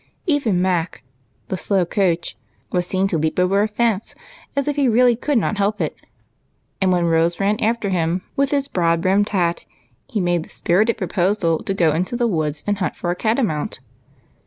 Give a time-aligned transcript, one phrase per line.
[0.25, 1.03] Even Mac,
[1.49, 2.35] the" slow coach,"
[2.71, 4.15] was seen to leap over a fence
[4.55, 5.95] as if he really could not help it;
[6.81, 9.63] and when Rose ran after him with his broad brimmed hat,
[10.07, 13.79] he made the spirited proposal to go into the Avoods and hunt for a catamount.